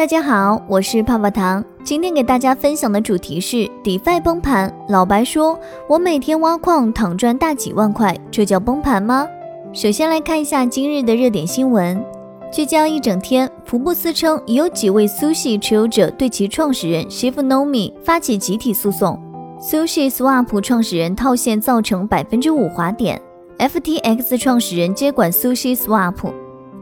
[0.00, 1.62] 大家好，我是泡泡糖。
[1.84, 4.74] 今天给大家分享的主题是 DeFi 崩盘。
[4.88, 9.28] 老白说：“我每天挖矿躺赚大几万块，这叫崩盘吗？”
[9.74, 12.02] 首先来看一下今日的热点新闻。
[12.50, 19.20] 聚焦一整天，福布斯称已有几位 Sushi 持有者对其创始人 Shiv Nomi 发起集体诉讼。
[19.60, 23.20] Sushi Swap 创始人套现造成百分之五滑点
[23.58, 26.14] ，FTX 创始人接管 Sushi Swap。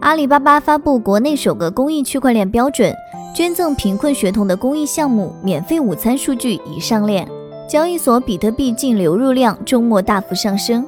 [0.00, 2.94] 阿里巴巴发布国内首个公益区块链标准，
[3.34, 7.28] 捐赠贫困学童的公益项目免费午餐数据已上链。
[7.68, 10.86] 交易所比特币净流入量周末大幅上升。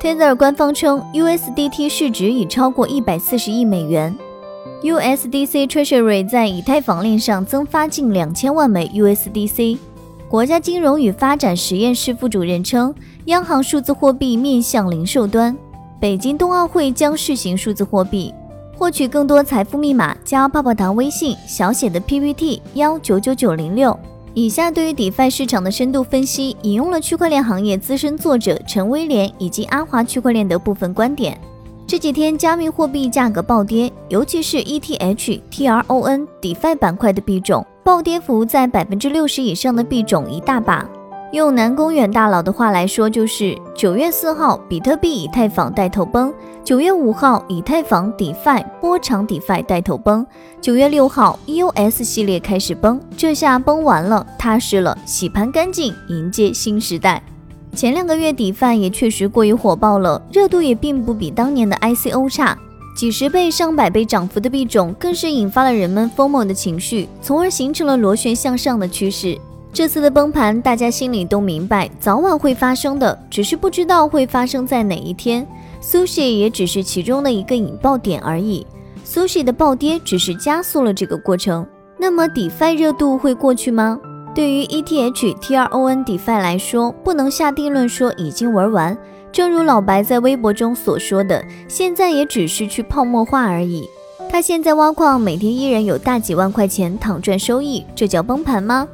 [0.00, 4.14] Tether 官方称 USDT 市值已超过一百四十亿美元。
[4.82, 9.78] USDC Treasury 在以太坊链上增发近两千万枚 USDC。
[10.28, 12.92] 国家金融与发展实验室副主任称，
[13.26, 15.56] 央行数字货币面向零售端。
[16.00, 18.32] 北京冬奥会将试行数字货币。
[18.78, 23.98] 获取更多财富密码，加泡泡糖微信小写的 PPT 幺九九九零六。
[24.34, 31.36] 以下对于 DeFi 市场的深度分析，引用了区块链行业资深作者陈威廉以及阿华区块链的部分观点。
[31.88, 40.88] 这几天加密货币价格暴跌，尤其是 ETH、TRON、DeFi 板块的币种，暴跌幅在百分之六十以上的币种一大把。
[41.30, 46.32] 用南宫远大佬的话来说，就是九月四号，比特币、以太坊带头崩；
[46.64, 50.24] 九月五号，以太坊、DeFi、波长 DeFi 带头崩；
[50.58, 52.98] 九月六号，EOS 系列开始崩。
[53.14, 57.22] 这下崩完了，踏实了，洗盘干净，迎接新时代。
[57.74, 62.56] 前两个月 DeFi 也确实过于火爆了，热度也并不比当年的 ICO 差，
[62.96, 69.38] 几十倍、上百倍涨幅的币种，更是引发了人们疯魔的情绪，从而形成了螺旋向上的趋势。
[69.78, 75.46] 这次的崩盘，大家心里都明白，早晚会发生的，只是不知道会发生在哪一天。
[75.80, 78.66] Sushi 也只是其中的一个引爆点而已
[79.06, 81.64] ，Sushi 的暴跌只是加速了这个过程。
[81.96, 84.00] 那么 DeFi 热度会过去吗？
[84.34, 88.98] 对于 ETH、TRON、DeFi 来说，不能下定论说已经玩完。
[89.30, 93.88] 正如老白在微博中所说的，现在也只是去泡沫化而已。
[94.28, 98.88] 他现在挖矿，每天依然有大几万块钱躺赚收益，这叫崩盘吗？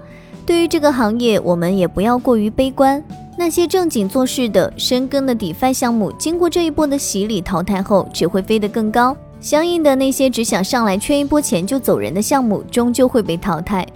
[0.46, 3.02] 对于这个行业，我们也不要过于悲观。
[3.36, 9.16] 那些正经做事的、深耕的 DeFi 项目，经过这一波的洗礼淘汰后，只会飞得更高。
[9.40, 13.86] 相应的，那些只想上来圈一波钱就走人的项目，终究会被淘汰。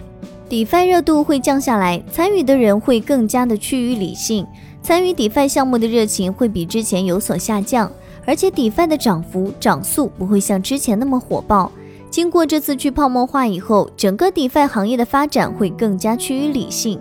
[0.49, 4.45] DeFi 热度会降下来，参与的人会更加的趋于理性，
[4.81, 7.91] 参与 DeFi 项目的热情会比之前有所下降，
[8.25, 11.71] 而且 DeFi 的涨幅、涨速不会像之前那么火爆。
[12.09, 16.99] 经过这次去泡沫化以后，整个 DeFi 行业的发展会更加趋于理性。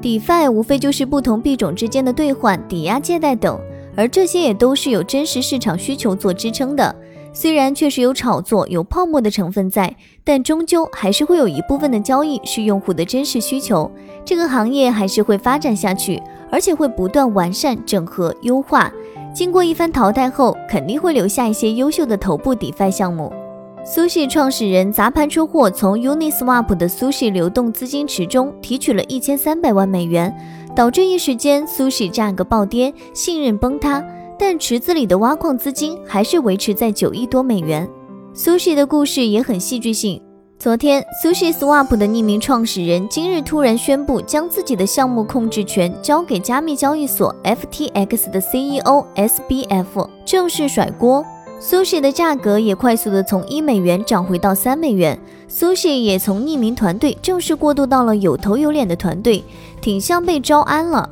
[0.00, 3.60] DeFi 无非就是不同币种之间的兑换、抵押、借贷等，
[3.94, 6.94] 而这些也都是有真实市场需求做支撑的。
[7.34, 9.94] 虽然确实有炒作、有泡沫的成分在，
[10.24, 13.90] 但终究还是会有一部分的交易是用户的真实需求。
[14.24, 18.90] 这个行业还是会发展下去，而且会不断完善、整合、优化。
[19.34, 23.30] 经过一番淘汰后，肯定会留下一些优秀的头部 DeFi 项目。
[23.86, 30.36] Sushi 创始人砸盘出货，从 Uniswap 的 Sushi 流动资金池中提取了一千三百万美元，
[30.74, 34.04] 导致一时间 Sushi 价格暴跌，信任崩塌。
[34.36, 37.88] 但池子里的挖矿资金还是维持在九亿多美元。
[38.34, 40.20] Sushi 的故事也很戏剧性。
[40.58, 51.24] 昨天，Sushi Swap 的匿名创始人今日突然宣布，将自己的项目控制权交给加密交易所 FTX 的 CEO SBF，正式甩锅。
[51.60, 55.18] Sushi 的价格也快速的从一美元涨回到三美元
[55.50, 59.42] ，Sushi 也从匿名团队正式过渡到了有头有脸的团队，
[59.80, 61.08] 挺像被招安了。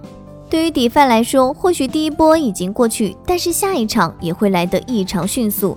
[0.51, 5.77] 对于 DeFi 来说，或许第一波已经过去，但是下一场也会来得异常迅速。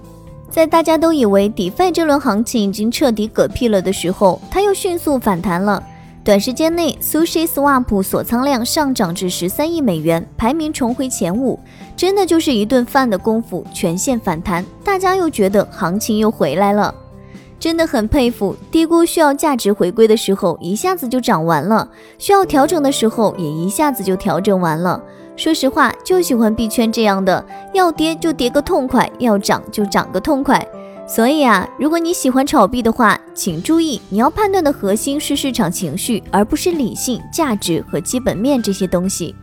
[0.50, 5.82] 在大家都以为 DeFi 这轮行情已经彻底嗝屁了的时候，它又迅速反弹了。
[6.28, 11.58] 短时间内，Sushi Swap 锁仓量上涨至十三亿美元，排名重回前五，
[11.96, 16.94] 真的就是一顿饭的功夫，全线反弹，大家又觉得行情又回来了，
[17.58, 18.54] 真的很佩服。
[18.70, 21.88] 低估需要价值回归的时候，一下子就涨完了；
[22.18, 25.02] 需要调整的时候，也一下子就调整完了。
[25.38, 30.68] 说实话，就喜欢币圈这样的，要跌就跌个痛快，要涨就涨个痛快。
[31.08, 39.34] 所以啊，如果你喜欢炒币的话，请注意，你要判断的核心是市场情绪，而不是理性、价值和基本面这些东西。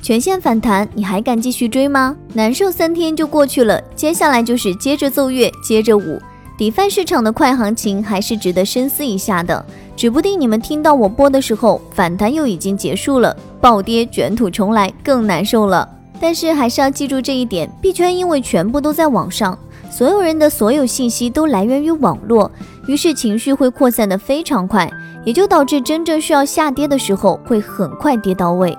[0.00, 2.16] 全线反弹，你还敢继续追吗？
[2.32, 6.18] 难受三天就过去了，接下来就是接着奏乐，接着舞。
[6.56, 9.64] DeFi 市场的快行情还是值得深思一下的，
[9.96, 15.88] 指不定你们听到我播的时候，反弹又已经结束了，暴跌卷土重来，更难受了。
[16.20, 19.58] 但是还是要记住这一点，币圈因为全部都在网上。
[19.90, 22.50] 所有人的所有信息都来源于网络，
[22.86, 24.90] 于是情绪会扩散的非常快，
[25.24, 28.76] 也就导致真正需要下跌的时候会很快跌到位。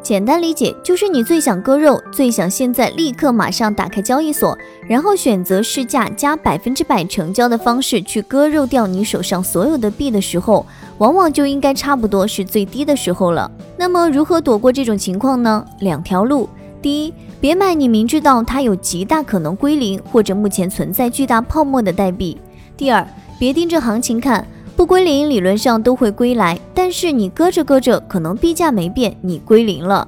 [0.00, 4.56] 简单理解就是你最想割肉，最想现在立刻马上打开交易所，
[4.88, 10.64] 然后选择市价加百分之百成交的方式去割肉掉你手上所有的币的时候，
[10.98, 13.50] 往往就应该差不多是最低的时候了。
[13.76, 15.64] 那么如何躲过这种情况呢？
[15.80, 16.48] 两条路：
[16.80, 22.36] 第一，别买你明知道它有极大可能归零或者目前存在巨大泡沫的代币；
[22.76, 23.06] 第二，
[23.38, 24.46] 别盯着行情看。
[24.76, 30.06] 不归零，理论上都会归来，但是你搁着搁着，可能币价没变，你归零了。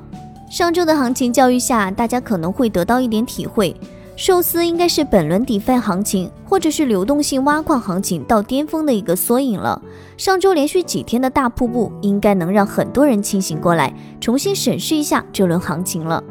[0.49, 3.75] 上周的行情教育下，大家可能会得到一点体会。
[4.15, 9.81] 寿司应该是本轮 DeFi 行情，或者是流动性挖矿行情到巅峰的一个缩影了。
[10.17, 16.23] 上周连续几天的大瀑布，应该能让很多人清醒过来，重新审视一下这轮行情了。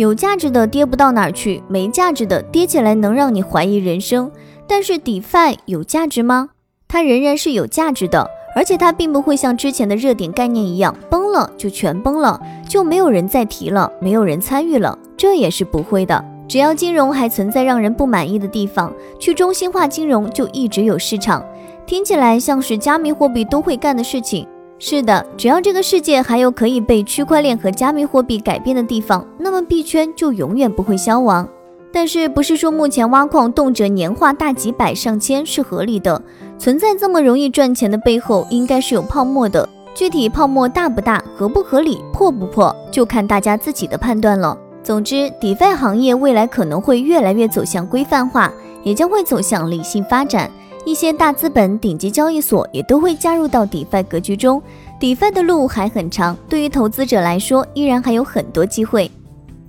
[0.00, 4.30] 有价值的跌不到哪儿去，没价值的跌起来能让你怀疑人生。
[4.66, 6.48] 但是 DeFi 有价值吗？
[6.88, 8.26] 它仍然是有价值的，
[8.56, 16.24] 而且它并不会像之前的热点概念一样崩了就全崩了，就没有人再提了，没有人参与了，这也是不会的。
[16.48, 21.44] 只要金融还存在让人不满意的地方，去中心化金融就一直有市场。
[21.84, 24.48] 听起来像是加密货币都会干的事情。
[24.82, 31.46] 是的，只要这个世界还有可以被区块链和加密货币改变的地方，那么币圈就永远不会消亡。
[31.92, 36.22] 但是不是说目前挖矿动辄年化大几百上千是合理的？
[36.58, 39.68] 存在这么容易赚钱的背后，应该是有泡沫的。
[39.94, 44.56] 具体泡沫大不大、合不合理、破不破，就看大家自己的判断了。
[44.82, 48.50] 总之，DeFi 行业未来可能会越来越走向规范化，
[48.82, 50.50] 也将会走向理性发展。
[50.84, 54.62] 一些大资本、顶级交易所也都会加入到 DeFi 格局中。
[54.98, 59.10] DeFi 的路还很长，对于投资者来说，依然还有很多机会。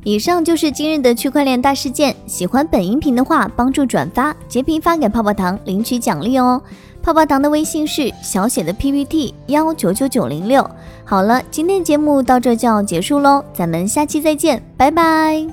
[0.03, 2.15] 以上就是今日的区块链大事件。
[2.25, 6.61] 喜欢本音频的话，帮助转发、截屏发给泡泡糖，领取奖励哦。
[7.03, 10.67] 泡泡糖的微信是小写的 PPT 幺九九九零六。
[11.03, 15.51] 好了，今天节目到这就要结束喽，咱们下期再见，拜拜。